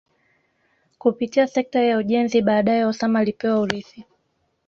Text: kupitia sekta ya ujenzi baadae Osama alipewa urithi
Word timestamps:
kupitia 0.97 1.47
sekta 1.47 1.79
ya 1.83 1.97
ujenzi 1.97 2.41
baadae 2.41 2.85
Osama 2.85 3.19
alipewa 3.19 3.59
urithi 3.59 4.05